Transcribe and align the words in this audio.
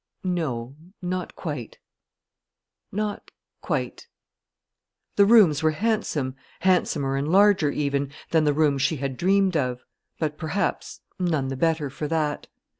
No, 0.23 0.75
not 0.99 1.35
quite 1.35 1.77
not 2.91 3.29
quite. 3.61 4.07
The 5.15 5.27
rooms 5.27 5.61
were 5.61 5.69
handsome, 5.77 6.33
handsomer 6.61 7.15
and 7.17 7.27
larger, 7.31 7.69
even, 7.69 8.11
than 8.31 8.43
the 8.45 8.51
rooms 8.53 8.81
she 8.81 8.95
had 8.95 9.15
dreamed 9.15 9.55
of; 9.55 9.83
but 10.17 10.39
perhaps 10.39 11.01
none 11.19 11.49
the 11.49 11.55
better 11.55 11.91
for 11.91 12.07
that. 12.07 12.47